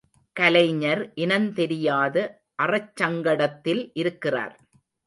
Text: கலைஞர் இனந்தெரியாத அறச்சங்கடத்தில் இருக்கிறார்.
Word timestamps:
கலைஞர் 0.35 1.13
இனந்தெரியாத 1.15 2.15
அறச்சங்கடத்தில் 2.63 3.83
இருக்கிறார். 3.93 4.55